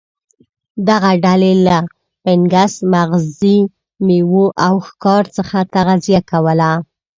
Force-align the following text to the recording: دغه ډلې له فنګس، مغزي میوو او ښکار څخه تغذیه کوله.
دغه 0.89 1.11
ډلې 1.25 1.53
له 1.65 1.77
فنګس، 2.21 2.73
مغزي 2.93 3.57
میوو 4.05 4.45
او 4.65 4.73
ښکار 4.87 5.23
څخه 5.37 5.57
تغذیه 5.73 6.21
کوله. 6.31 6.71